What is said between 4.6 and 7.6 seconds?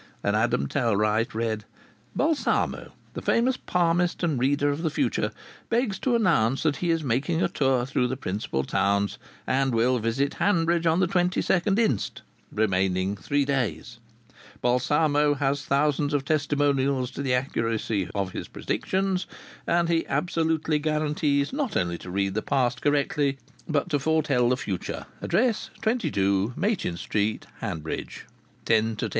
of the future, begs to announce that he is making a